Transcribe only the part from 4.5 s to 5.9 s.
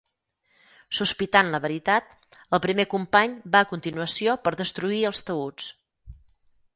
destruir els taüts.